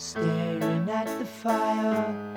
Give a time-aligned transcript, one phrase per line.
[0.00, 2.29] staring at the fire.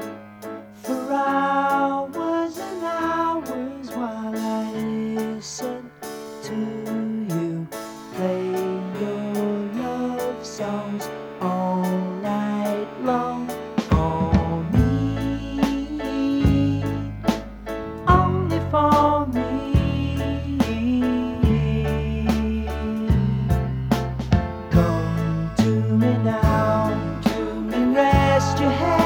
[28.43, 29.02] rest your head.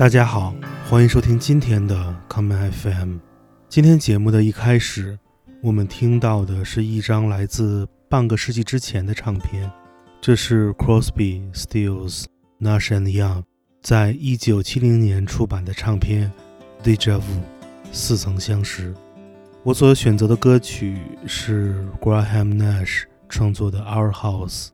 [0.00, 0.54] 大家好，
[0.88, 3.18] 欢迎收听今天的 Common FM。
[3.68, 5.18] 今天节目的一开始，
[5.62, 9.70] 我们听到的是一张来自半个世纪之前的唱片，
[10.18, 12.24] 这是 Crosby, Stills,
[12.58, 13.42] Nash and Young
[13.82, 16.32] 在一九七零年出版的唱片
[16.82, 17.20] 《Deja Vu》
[17.92, 18.94] 似曾相识。
[19.64, 20.96] 我所选择的歌曲
[21.26, 24.68] 是 Graham Nash 创作的《Our House》。《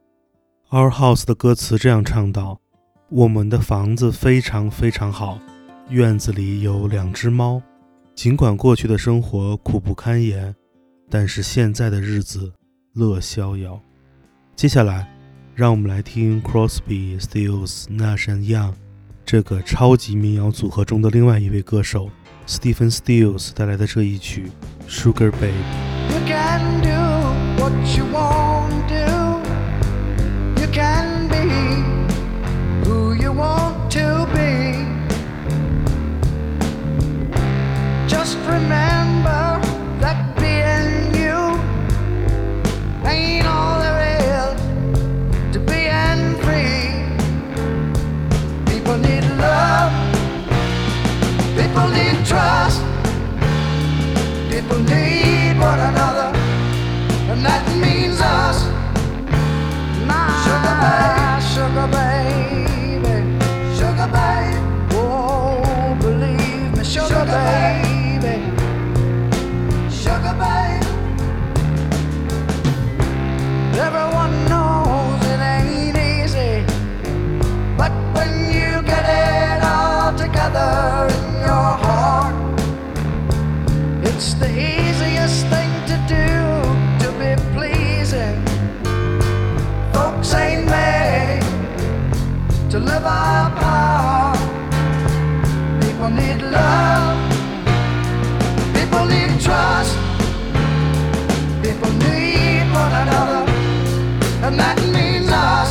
[0.71, 2.61] Our House》的歌词这样唱道。
[3.09, 5.39] 我们的房子非常非常好，
[5.91, 7.63] 院子里有两只猫。
[8.17, 10.53] 尽管过去的生活苦不堪言，
[11.09, 12.53] 但是现在的日子
[12.95, 13.81] 乐逍遥。
[14.57, 15.07] 接下来，
[15.55, 18.73] 让我们来听 Crosby, Stills, Nash and Young
[19.25, 22.11] 这个超级民谣组合中的另外一位歌手
[22.49, 24.51] Stephen Stills 带来的这一曲
[24.91, 25.53] 《Sugar Babe》。
[31.09, 31.96] It's the easiest
[96.27, 97.17] need love.
[98.75, 99.97] People need trust.
[101.63, 103.43] People need one another.
[104.47, 105.71] And that means us.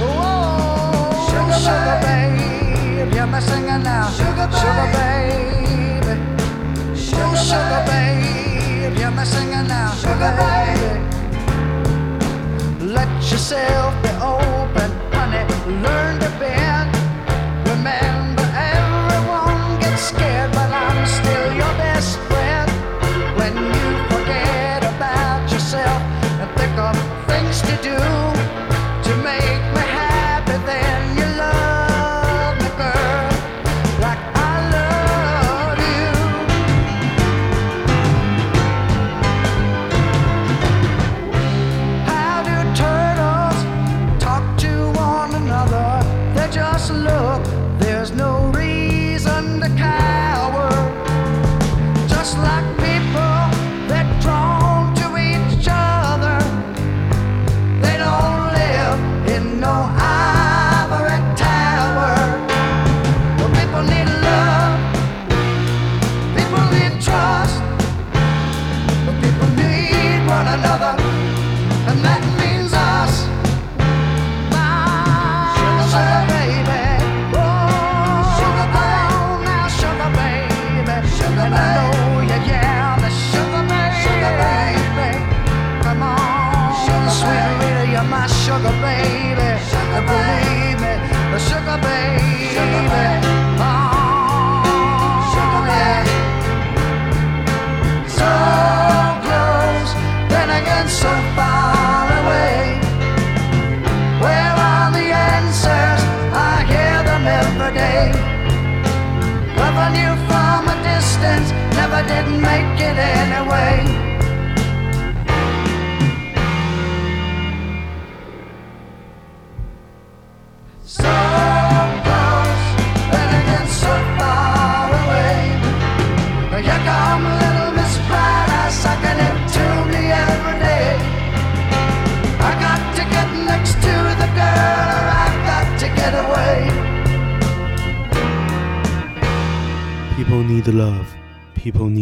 [0.00, 3.12] Oh, sugar, sugar babe.
[3.12, 4.10] Hear me singing now.
[4.18, 4.48] Sugar.
[4.62, 6.08] Sugar babe.
[6.96, 8.96] Sugar, oh, sugar babe.
[8.98, 9.90] Hear me singing now.
[10.02, 11.00] Sugar babe.
[12.96, 15.44] Let yourself be open, honey.
[15.82, 16.15] Learn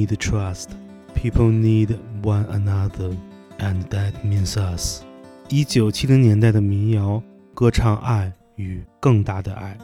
[0.06, 0.70] need trust.
[1.14, 3.16] People need one another,
[3.58, 5.02] and that means us.
[5.48, 7.22] 一九七零年代的民谣
[7.54, 9.76] 歌唱爱与更大的爱，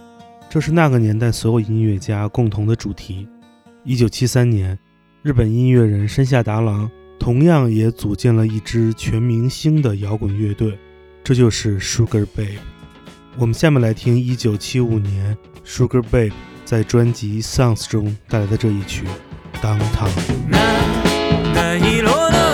[0.49, 3.29] 这是那个年代所有音乐家共同的主题。
[3.85, 4.79] 一九七三年，
[5.23, 10.79] 日本音乐人山下达郎同样也组建了一支全明星的摇滚乐队，
[11.23, 12.59] 这就是 Sugar Babe。
[13.39, 16.33] 我们下面来听一九七五年 Sugar Babe
[16.65, 19.05] 在专辑《Songs》中带来的这一曲。
[19.63, 20.07] 当他
[21.53, 22.50] 难落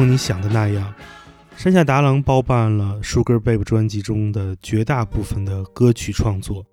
[0.00, 0.94] 如你想的那样，
[1.56, 6.64] 山下达郎包办了《Sugar Babe》专辑中的绝大部分的歌曲创作，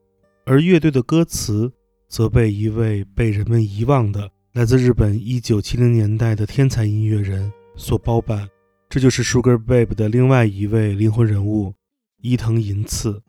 [0.45, 1.69] 而乐队的歌词
[2.07, 8.47] 则被一位被人们遗忘的来自日本1970年代的天才音乐人所包办。
[8.87, 11.73] 这就是《Sugar Babe》的另外一位灵魂人物
[12.21, 13.21] 伊藤银次。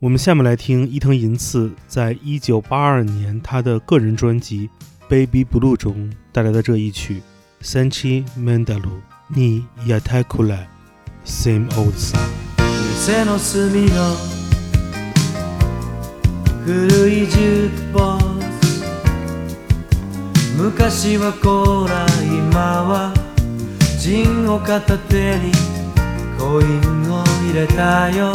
[0.00, 4.68] 我们下面来听伊藤银次在1982年他的个人专辑
[5.08, 7.22] 《Baby Blue》中带来的这一曲。
[7.62, 10.66] Sanchi Mandalu Sentimental ni yatakura
[11.24, 12.20] same old song.
[12.94, 14.14] 店の隅の
[16.64, 18.84] 古いジュークボックス
[20.56, 23.14] 昔はコーラ今は
[24.00, 25.52] ジンを片手に
[26.38, 28.32] コインを入れたよ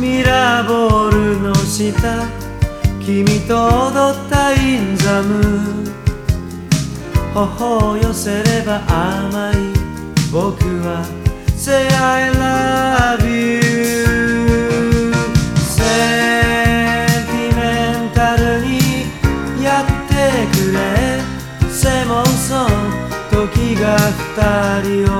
[0.00, 2.26] ミラーボールの下
[3.04, 6.05] 君と踊ったインザム
[7.36, 9.56] 頬を寄せれば甘い
[10.32, 11.04] 僕は
[11.54, 13.60] Say I love you
[15.58, 15.82] セ
[17.04, 17.60] ンティメ
[18.06, 18.72] ンタルに
[19.62, 20.76] やってくれ。
[21.70, 22.68] セモンソン
[23.30, 23.98] 時が
[24.32, 25.14] 二人を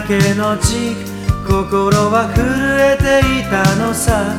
[0.00, 0.96] だけのち
[1.46, 2.42] 心は震
[2.80, 4.34] えていたのさ。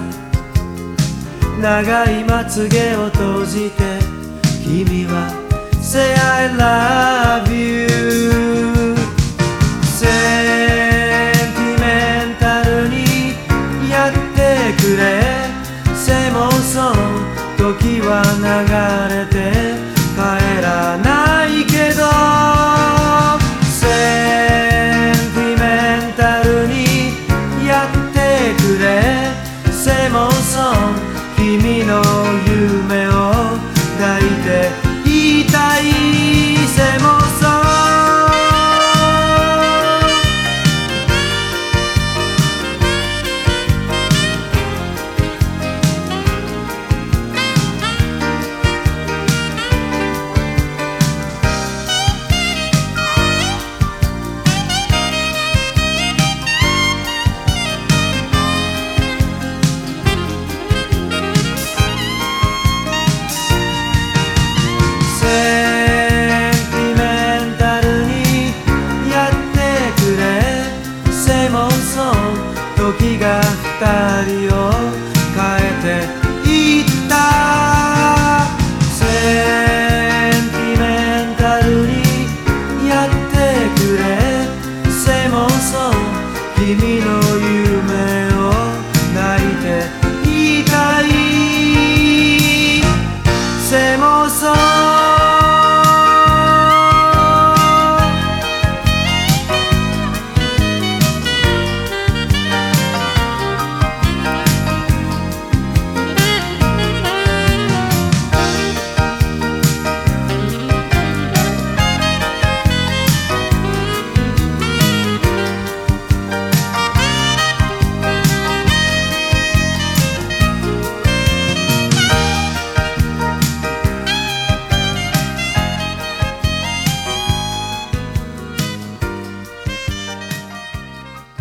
[1.61, 3.99] 長いまつげを閉じて
[4.63, 5.29] 君は
[5.79, 7.90] Say I love you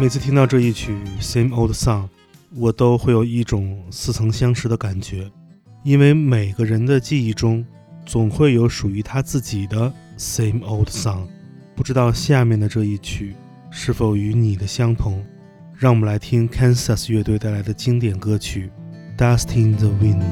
[0.01, 2.05] 每次听到这一曲《Same Old Song》，
[2.57, 5.31] 我都会有一种似曾相识的感觉，
[5.85, 7.63] 因为每个人的记忆中
[8.07, 11.27] 总会有属于他自己的 Same Old Song。
[11.77, 13.35] 不知道下面的这一曲
[13.71, 15.23] 是否与你的相同？
[15.77, 18.71] 让我们来听 Kansas 乐队带来的经典歌曲
[19.23, 20.23] 《Dust in the Wind》。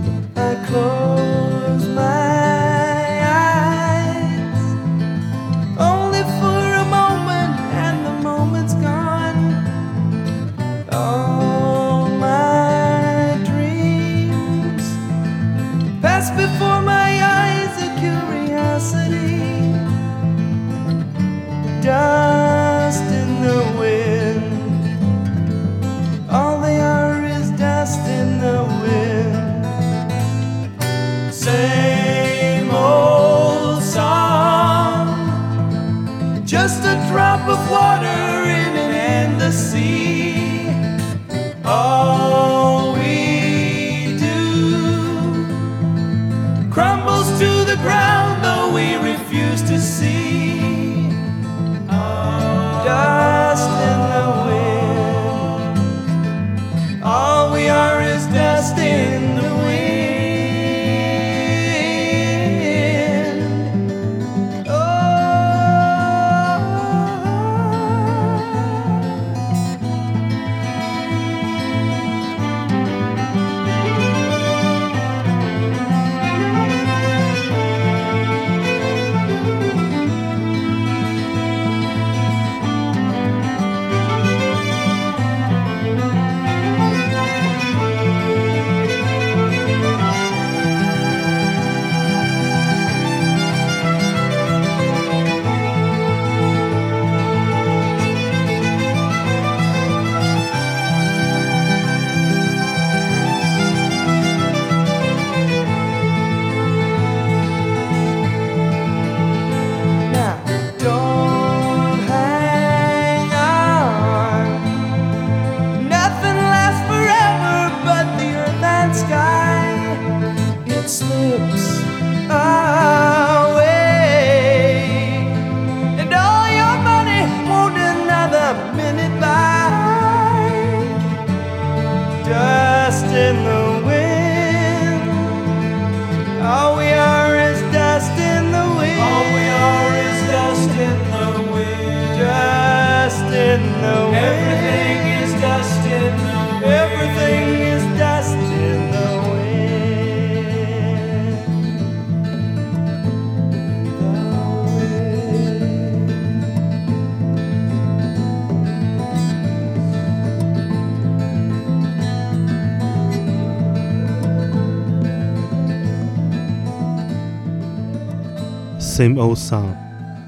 [168.99, 169.77] Same old song，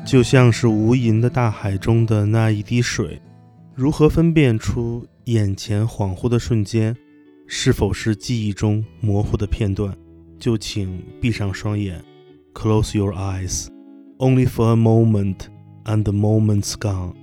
[0.06, 3.20] 就像是无垠的大海中的那一滴水。
[3.74, 6.96] 如何分辨出眼前恍惚的瞬间
[7.48, 9.92] 是否是记忆中模糊的片段？
[10.38, 12.00] 就请闭上双眼
[12.54, 13.66] ，Close your eyes,
[14.18, 15.46] only for a moment,
[15.86, 17.14] and the moment's gone。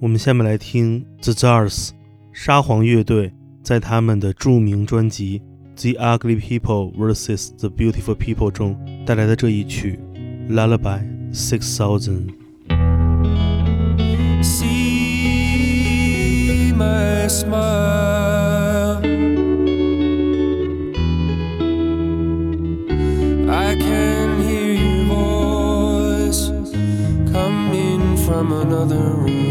[0.00, 1.92] 我们下面来听 The Zars
[2.30, 5.40] 沙皇乐队在他们的著名专辑
[5.94, 7.56] 《The Ugly People vs.
[7.56, 9.98] The Beautiful People》中带来的这一曲
[10.48, 11.00] 《Lullaby
[11.32, 12.34] 6000.
[14.42, 18.98] See my smile.
[23.50, 26.48] I can hear your voice
[27.32, 29.43] coming from another room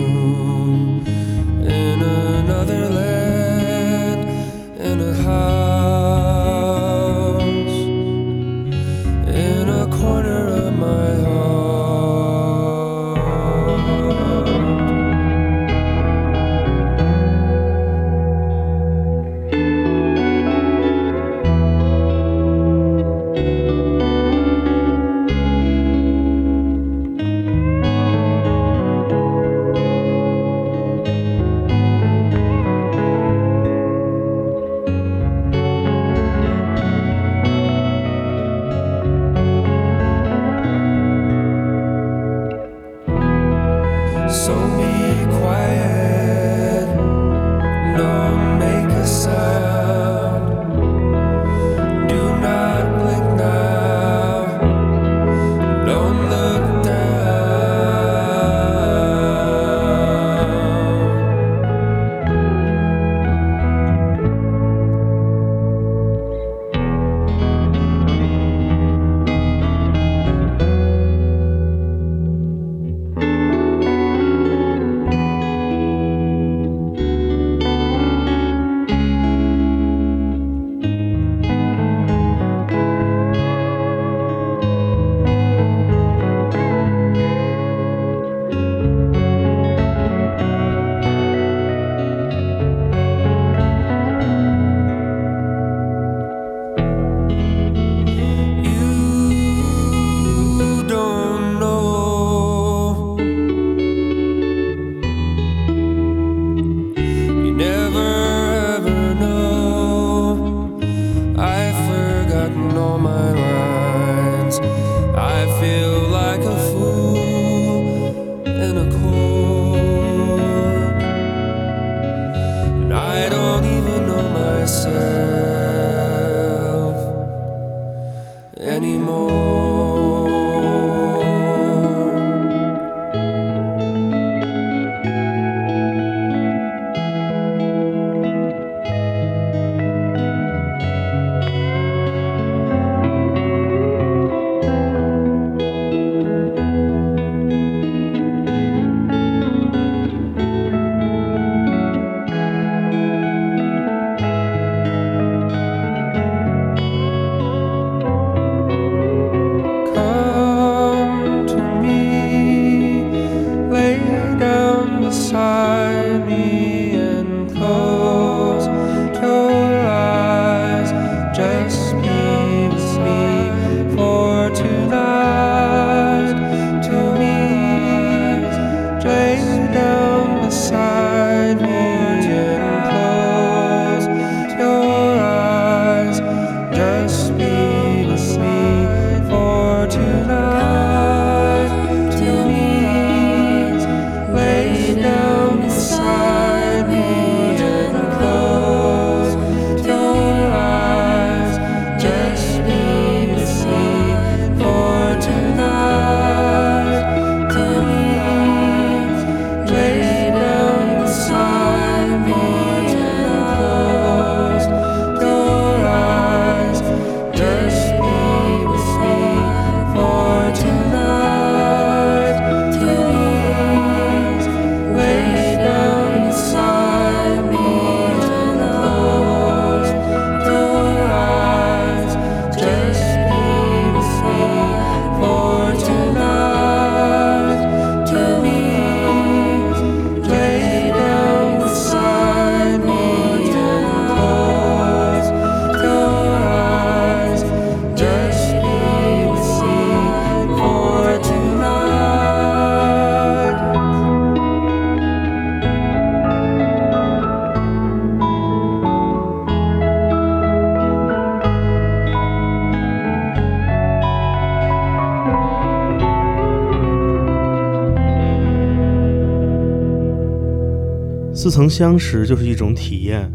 [271.43, 273.29] 似曾相识就是一种体验，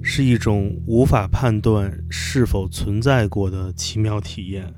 [0.00, 4.72] 是一种无法判断是否存在过的奇妙体验。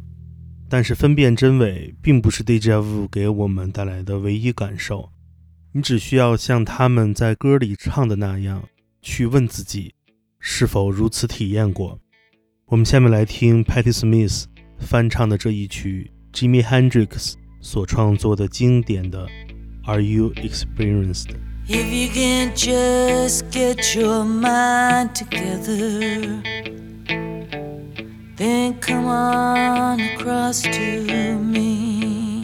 [0.67, 5.11] 但是分辨真伪并不是 Deja Vu 给我们带来的唯一感受，
[5.73, 8.67] 你只需要像他们在歌里唱的那样，
[9.03, 9.93] 去问自己
[10.39, 12.01] 是否如此体验过。
[12.69, 14.45] 我们下面来听 Patti Smith
[14.79, 19.29] 翻唱的这一曲 Jimi Hendrix 所创作的经典的
[19.85, 21.27] Are You Experienced？
[21.73, 26.43] If you can just get your mind together,
[28.35, 32.43] then come on across to me.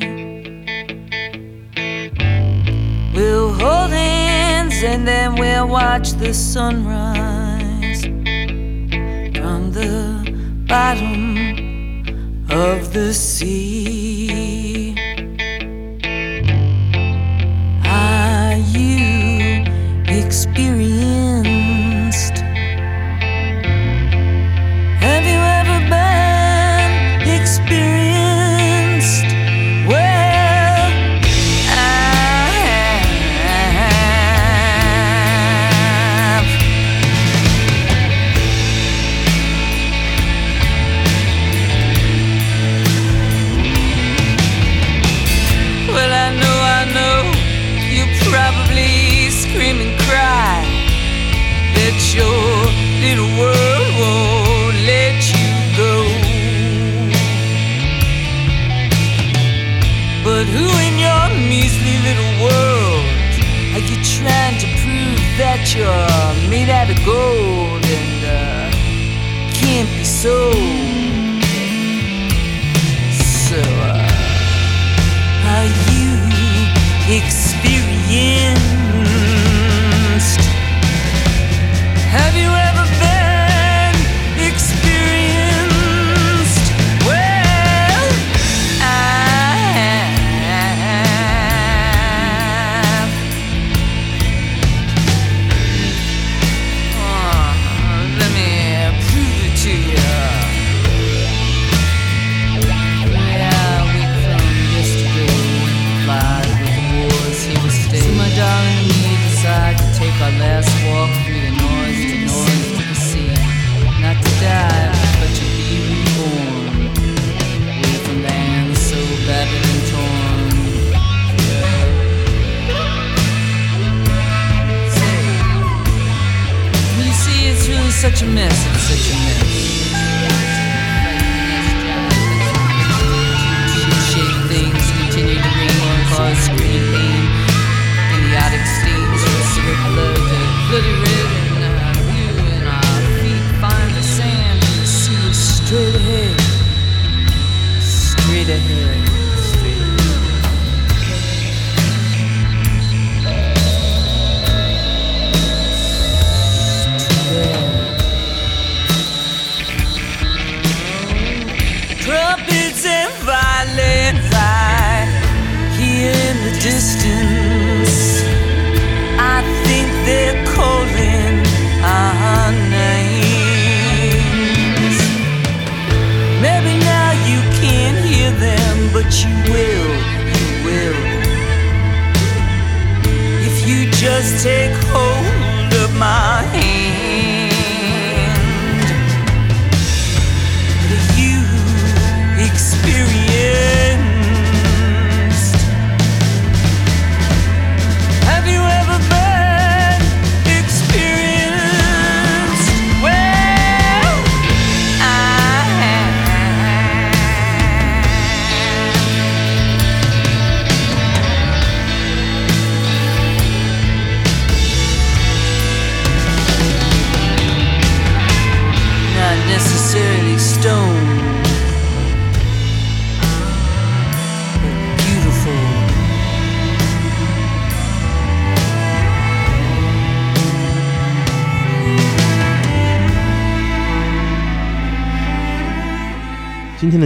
[3.12, 14.45] We'll hold hands and then we'll watch the sunrise from the bottom of the sea.
[20.26, 21.25] experience.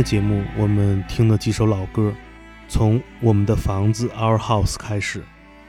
[0.03, 2.13] 节目，我们听了几首老歌，
[2.69, 5.23] 从我们的房子 Our House 开始，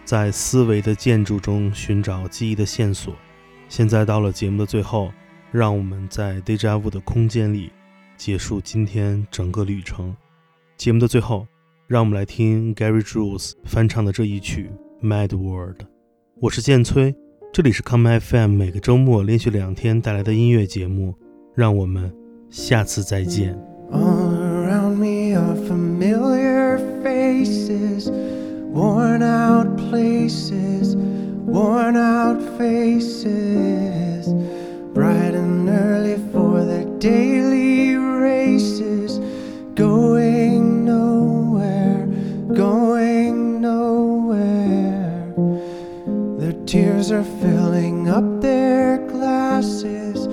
[0.04, 3.16] 在思维的建筑中寻找记忆的线索。
[3.70, 5.12] 现在到了节目的最后，
[5.52, 7.72] 让我们在 Deja Vu 的空间里
[8.18, 10.16] 结束今天整个旅程。
[10.78, 11.48] 节目的最后，
[11.88, 14.70] 让我们来听 Gary Jules 翻唱的这一曲
[15.06, 15.82] 《Mad World》。
[16.40, 17.16] 我是建崔，
[17.54, 21.16] 这里是 Come FM 每个周末连续两天带来的音乐节目。
[21.54, 22.14] 让我们
[22.50, 23.71] 下次再见。
[23.94, 34.28] All around me are familiar faces, worn out places, worn out faces,
[34.94, 39.20] bright and early for their daily races,
[39.76, 42.06] going nowhere,
[42.54, 45.34] going nowhere.
[46.40, 50.28] Their tears are filling up their glasses,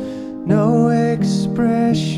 [0.47, 2.18] no expression,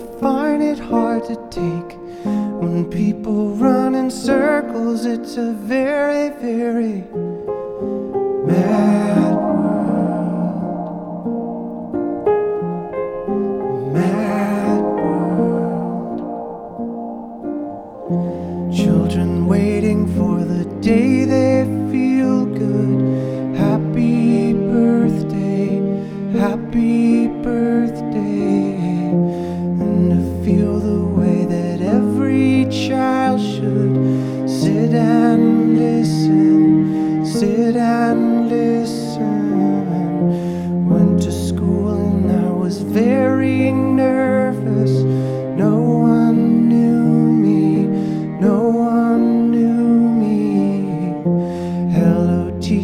[0.21, 1.97] find it hard to take.
[2.61, 7.03] When people run in circles, it's a very, very
[8.45, 9.30] mad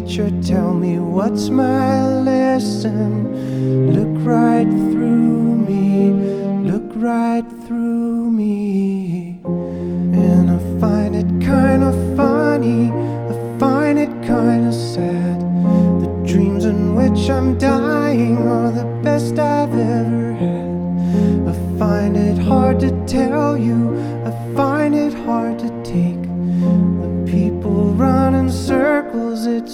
[0.08, 3.92] teacher, tell me what's my lesson.
[3.92, 6.10] Look right through me,
[6.70, 9.40] look right through me.
[9.44, 15.40] And I find it kinda funny, I find it kinda sad.
[16.00, 20.70] The dreams in which I'm dying are the best I've ever had.
[21.48, 23.94] I find it hard to tell you,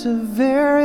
[0.06, 0.83] a very,